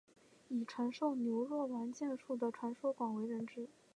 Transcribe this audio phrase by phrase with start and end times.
[0.47, 3.69] 以传授牛若丸剑术的传说广为人知。